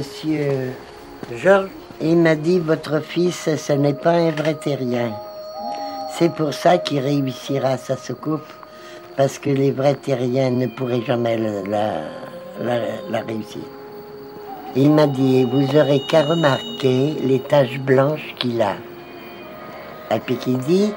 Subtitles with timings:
[0.00, 0.72] monsieur
[1.36, 1.68] Georges.
[2.00, 5.12] Il m'a dit Votre fils, ce n'est pas un vrai terrien.
[6.16, 8.50] C'est pour ça qu'il réussira sa soucoupe,
[9.16, 13.66] parce que les vrais terriens ne pourraient jamais la, réussir.
[14.74, 18.76] Il m'a dit Vous aurez qu'à remarquer les taches blanches qu'il a.
[20.14, 20.94] Et puis qu'il dit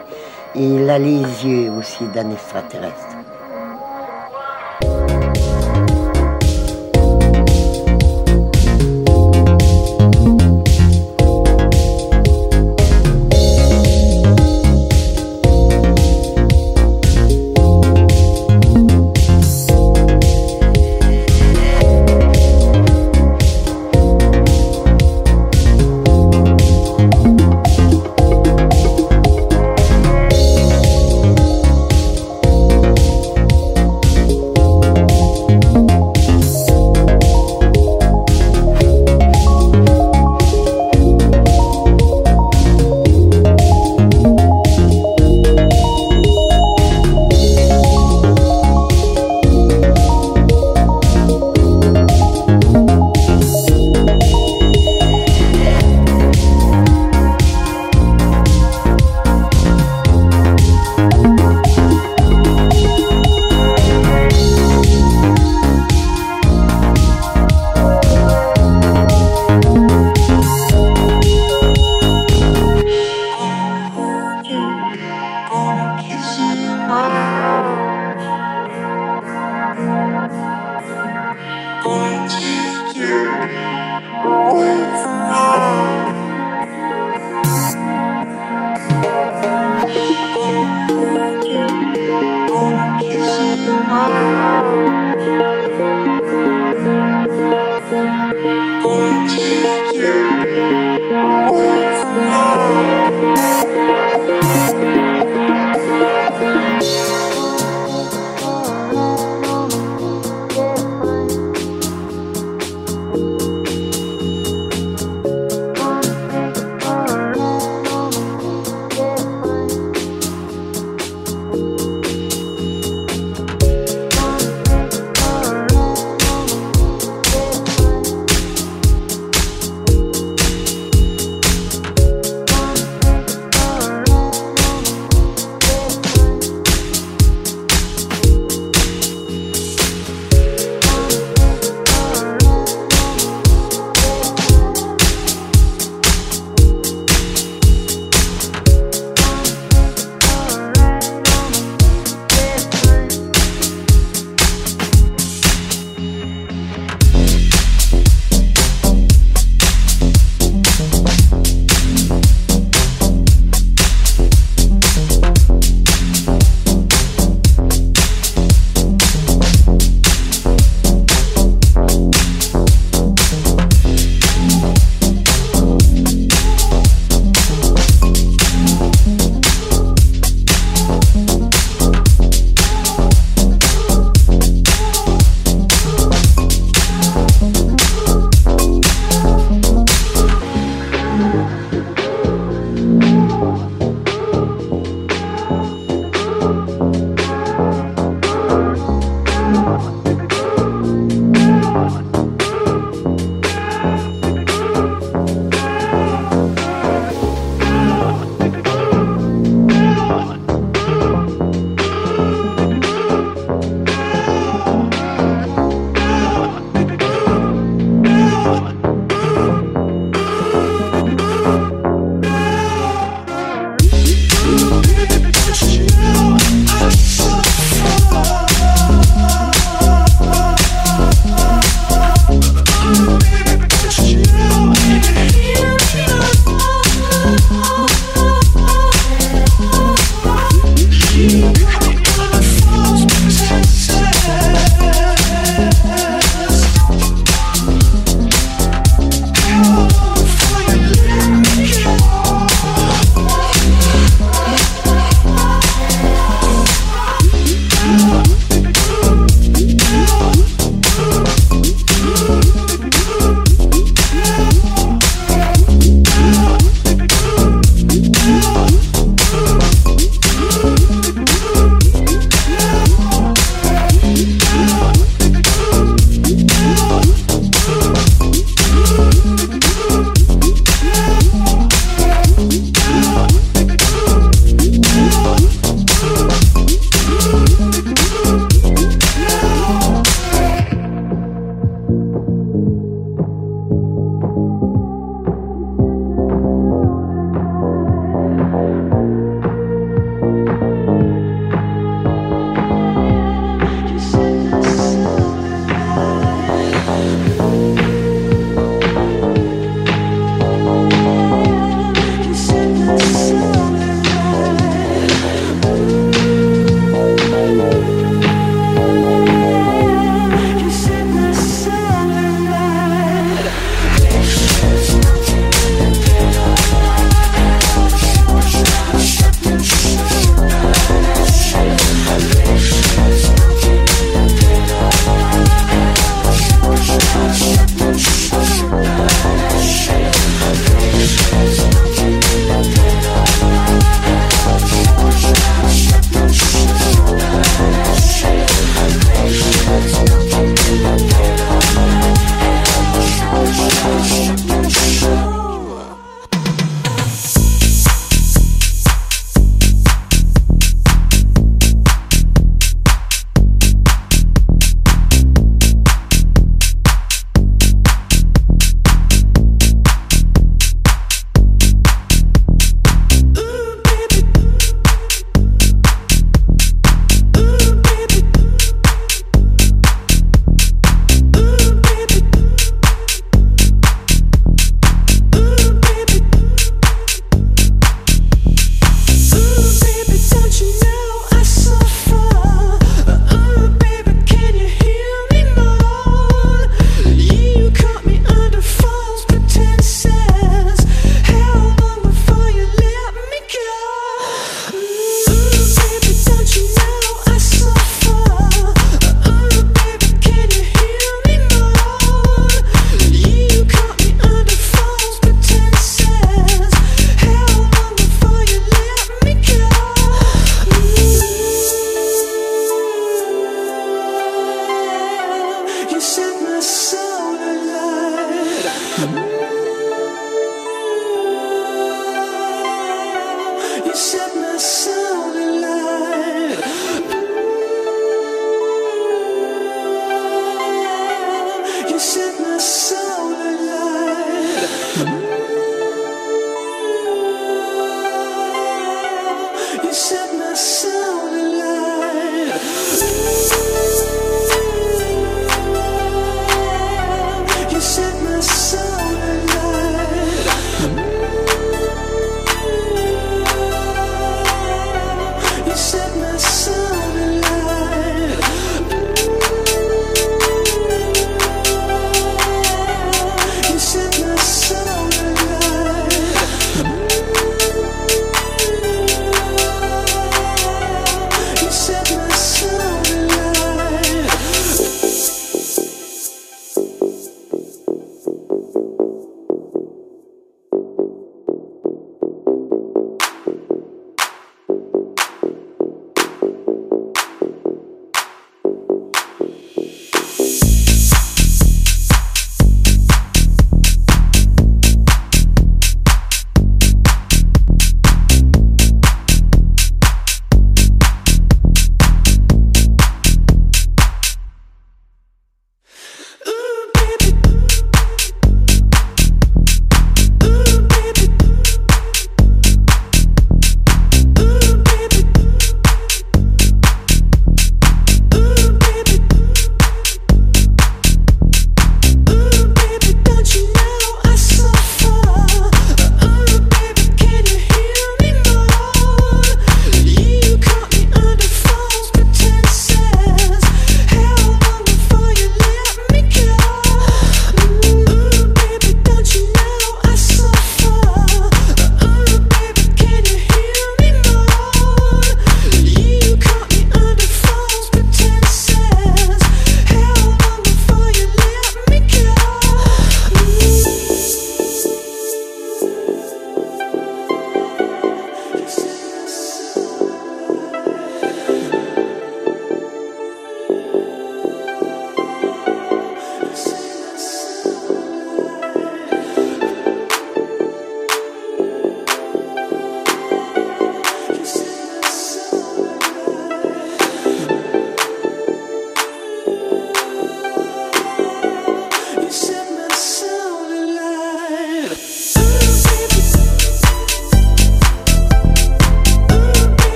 [0.56, 3.13] Il a les yeux aussi d'un extraterrestre.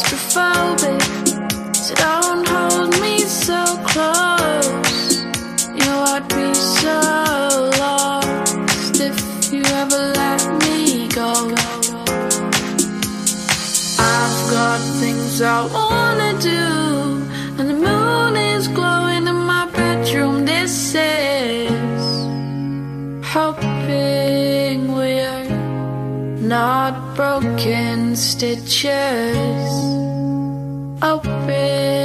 [0.00, 1.02] claustrophobic.
[1.74, 5.22] So don't hold me so close.
[5.74, 11.32] You know I'd be so lost if you ever let me go.
[13.98, 16.64] I've got things I wanna do,
[17.58, 20.44] and the moon is glowing in my bedroom.
[20.46, 22.02] This is
[23.26, 25.44] hoping we're
[26.40, 26.79] not
[27.14, 28.90] broken stitches
[31.02, 31.99] open.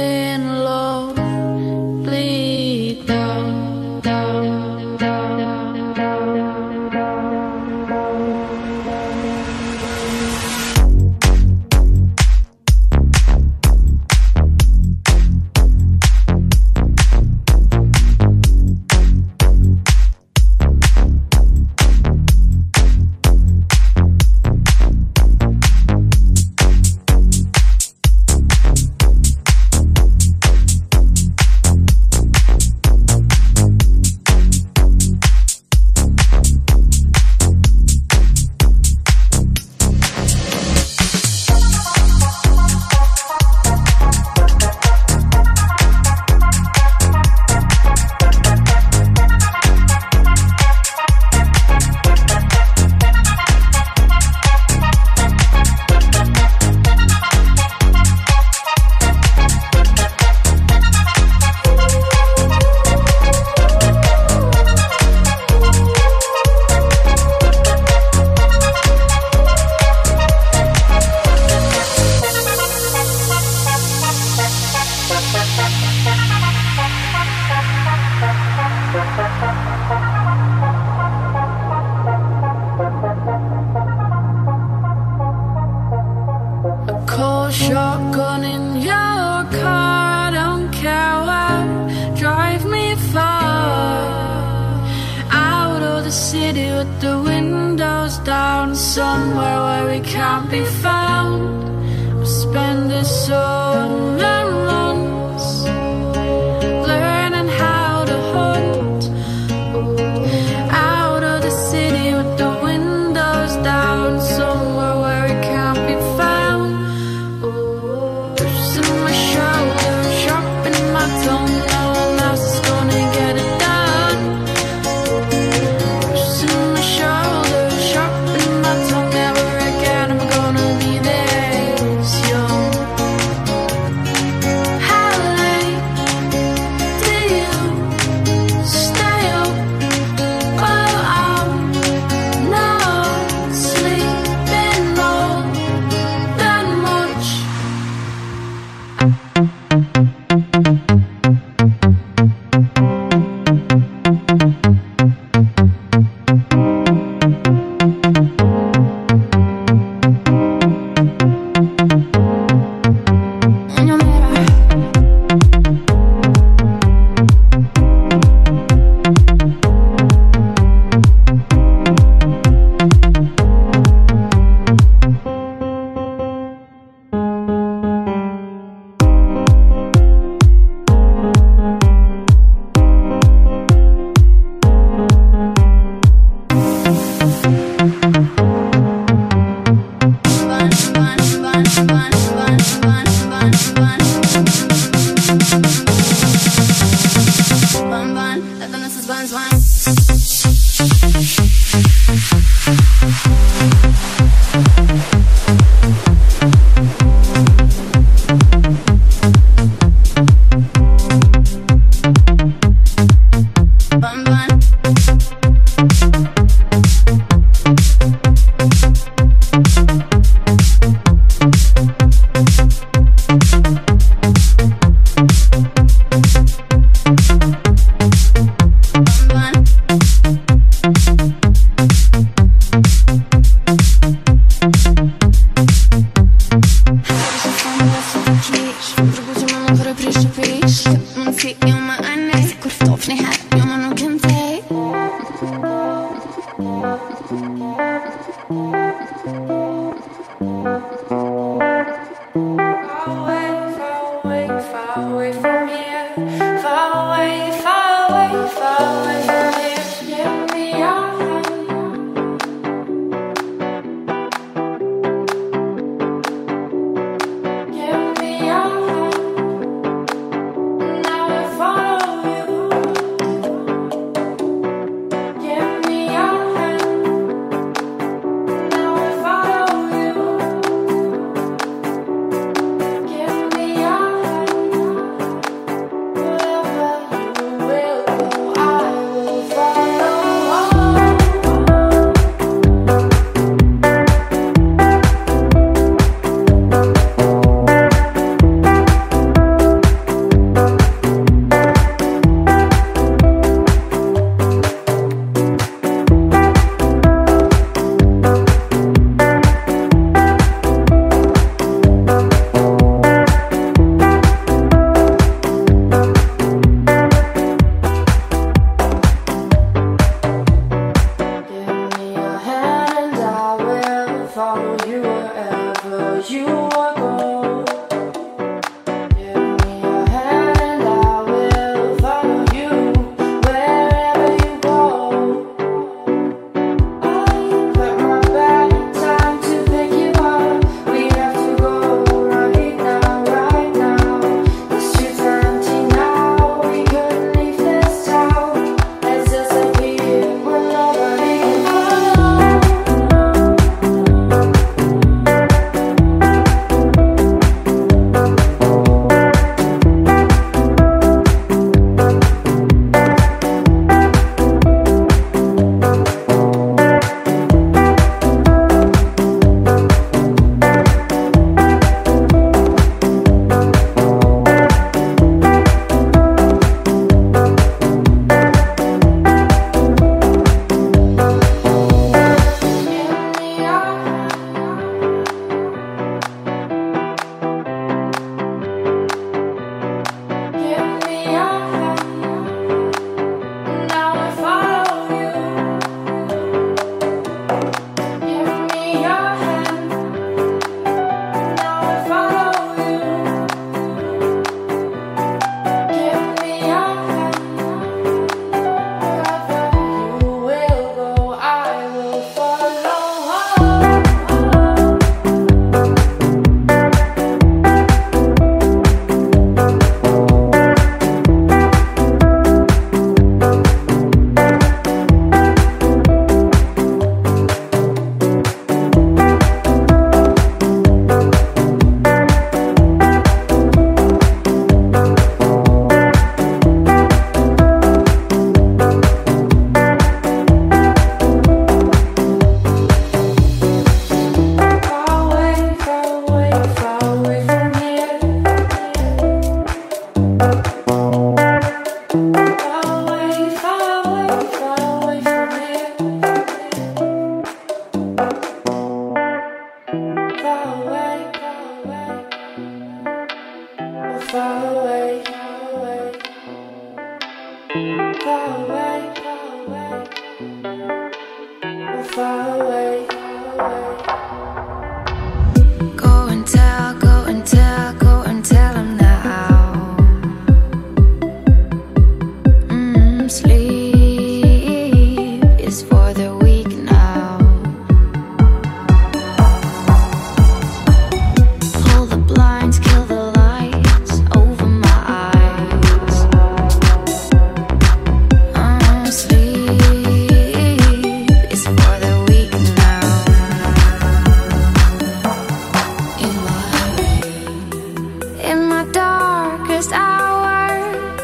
[508.76, 511.22] my darkest hours.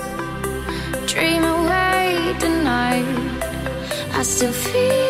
[1.12, 3.04] Dream away the night.
[4.18, 5.01] I still feel.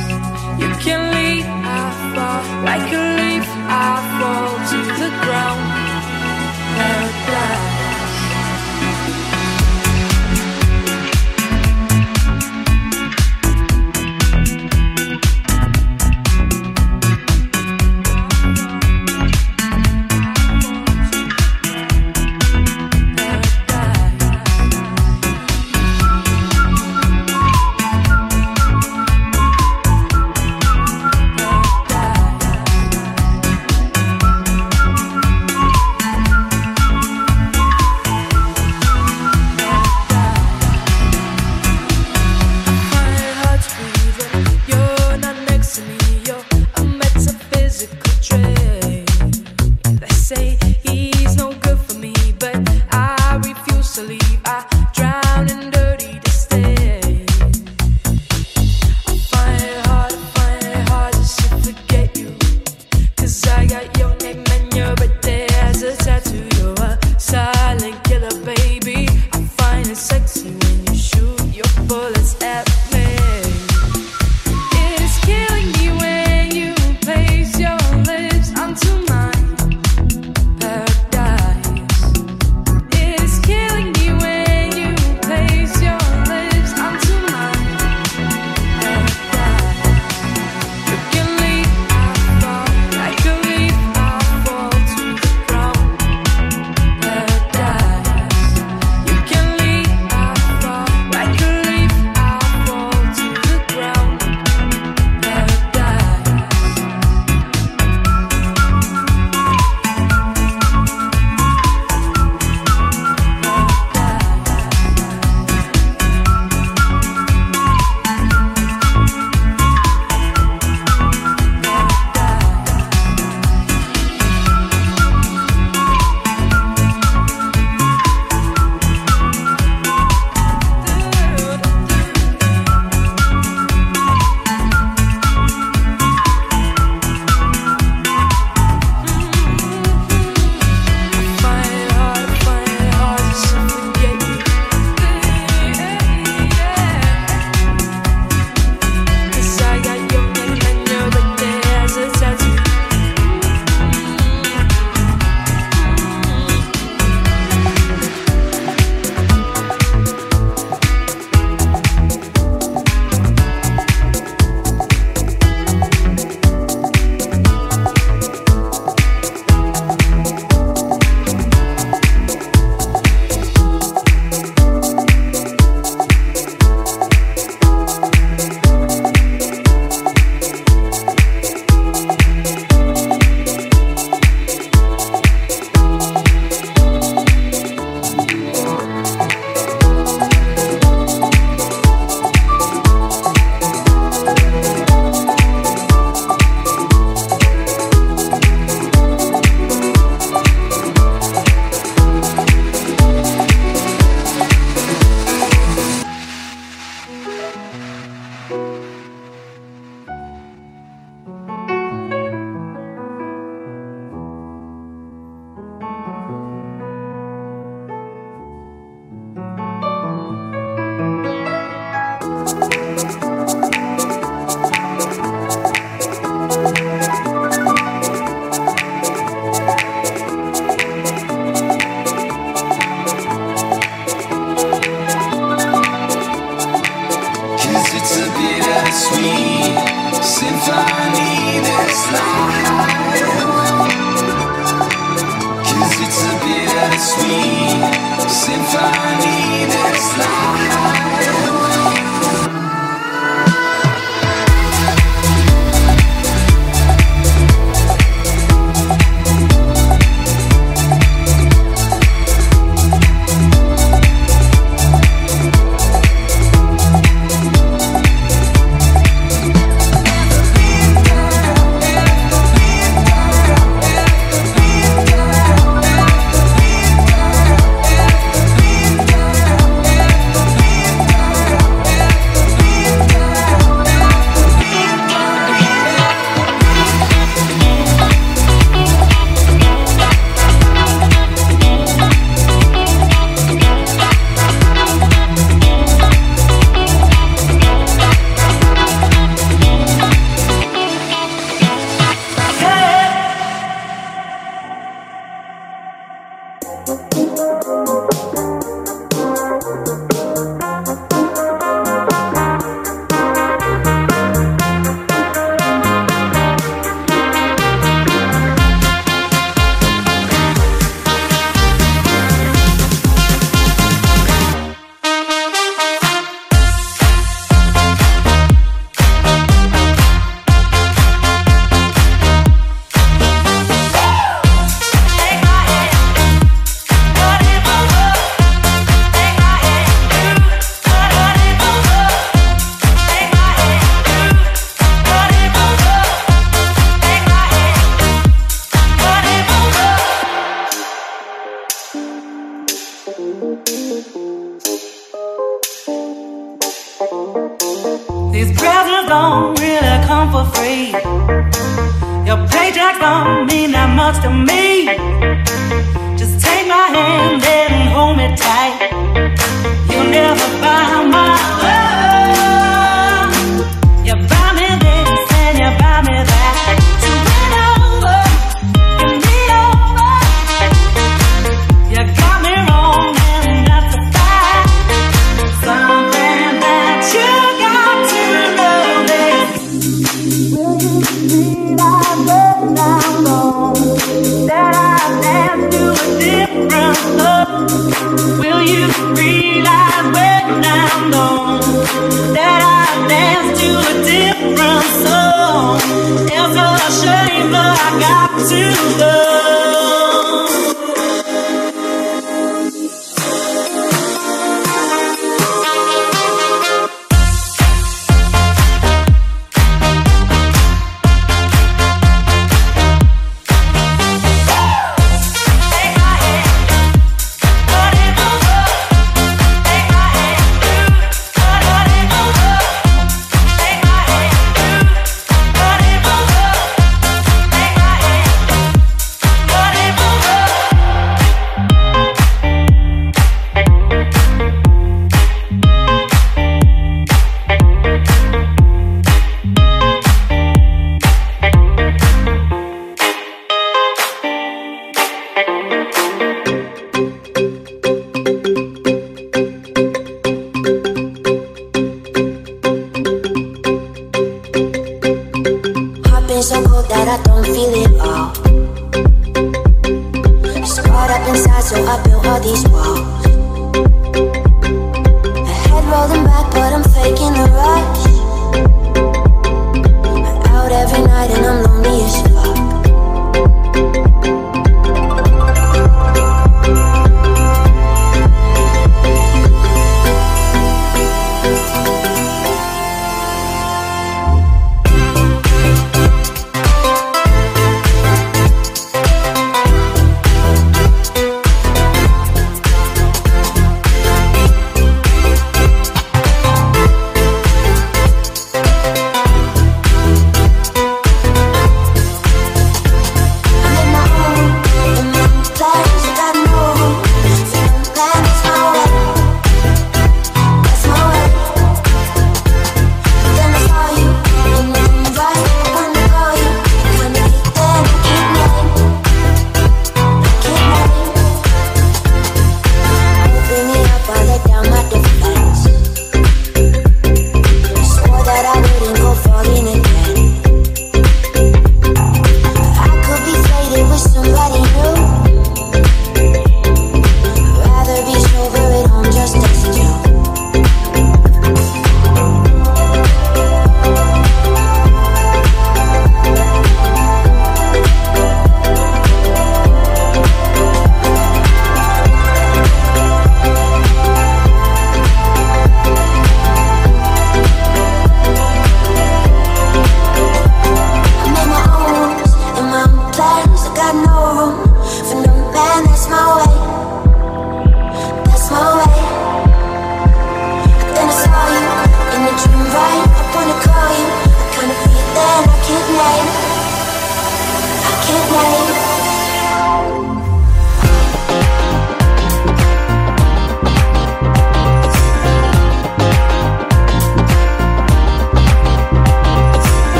[0.59, 3.14] You can leave, I fall like a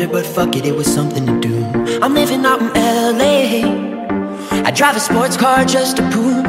[0.00, 1.54] 10 but fuck it, it was something to do.
[2.00, 2.72] I'm living out in
[3.18, 4.64] LA.
[4.66, 6.44] I drive a sports car just to prove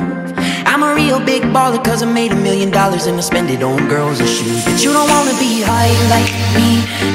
[0.71, 3.61] I'm a real big baller, cause I made a million dollars and I spend it
[3.61, 4.63] on girls and shoes.
[4.63, 6.69] But you don't wanna be high like me,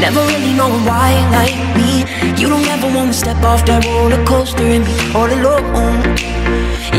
[0.05, 2.05] never really knowing why like me.
[2.41, 6.01] You don't ever wanna step off that roller coaster and be all alone.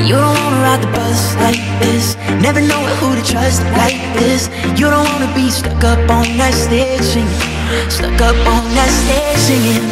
[0.09, 4.49] You don't wanna ride the bus like this, never knowing who to trust like this.
[4.79, 7.56] You don't wanna be stuck up on that stage singing,
[7.89, 9.83] stuck up on that stage singing.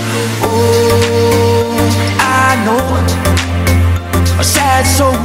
[0.42, 1.76] Oh,
[2.20, 2.86] I know
[4.40, 5.16] a sad soul,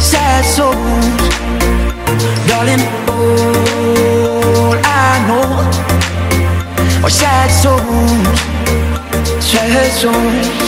[0.00, 0.74] sad soul
[2.48, 2.82] darling.
[3.08, 5.46] All I know
[7.04, 8.38] are sad souls,
[9.42, 10.67] sad souls.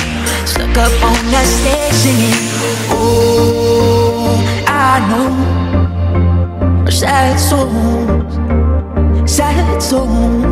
[0.61, 2.37] Stuck up on that stage singing
[2.91, 4.37] Oh,
[4.67, 6.85] I know.
[6.85, 8.35] Are Sad souls,
[9.25, 10.43] sad souls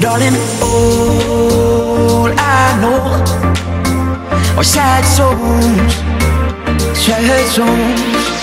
[0.00, 2.98] Darling, all I know.
[4.58, 5.94] Are sad souls,
[6.98, 8.39] sad souls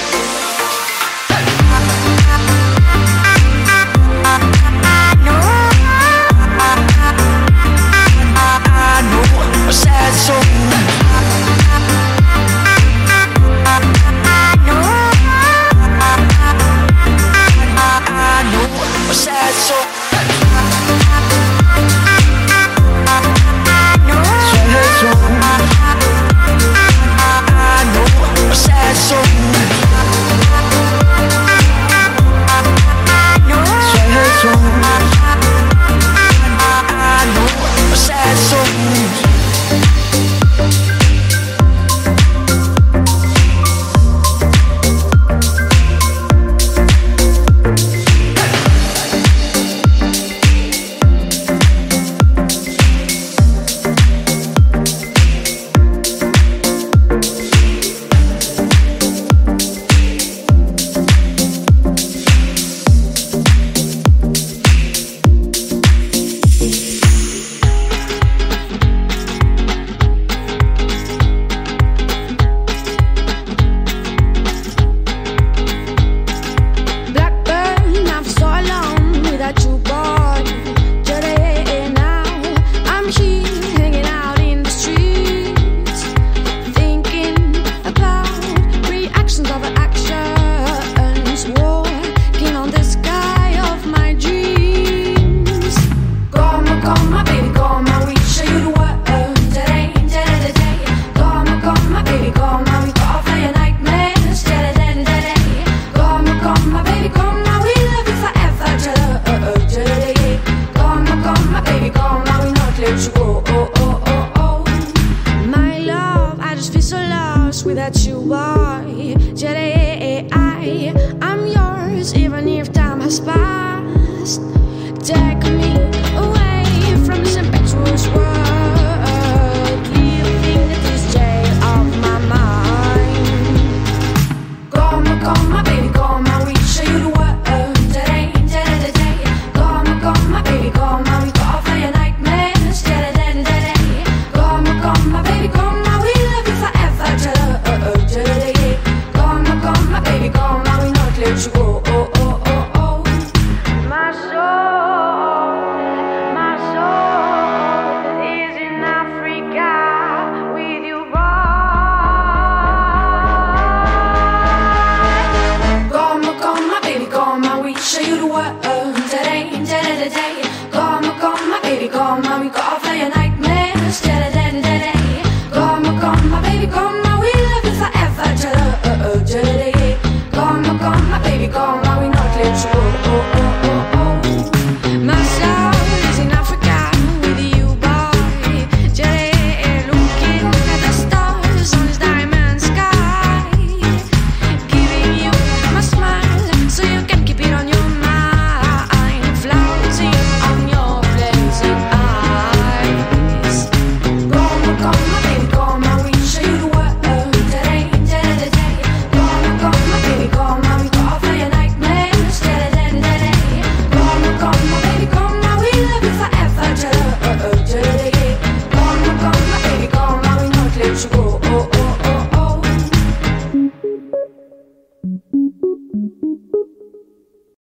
[123.20, 123.66] if